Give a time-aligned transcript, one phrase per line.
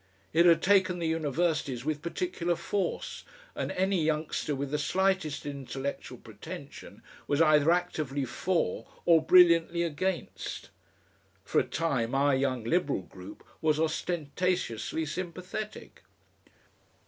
[0.33, 6.17] It had taken the Universities with particular force, and any youngster with the slightest intellectual
[6.17, 10.71] pretension was either actively for or brilliantly against.
[11.43, 16.01] For a time our Young Liberal group was ostentatiously sympathetic....